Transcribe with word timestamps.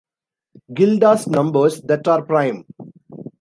Gilda's 0.73 1.27
numbers 1.27 1.79
that 1.83 2.07
are 2.07 2.23
prime. 2.25 2.65